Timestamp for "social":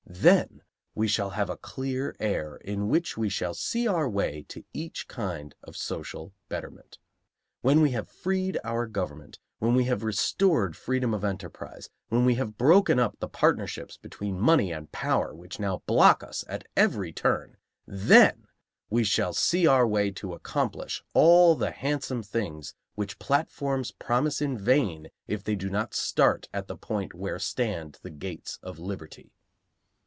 5.77-6.33